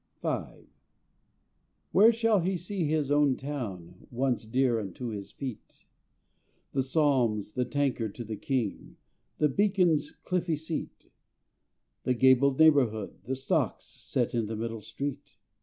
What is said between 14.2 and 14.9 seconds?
in the middle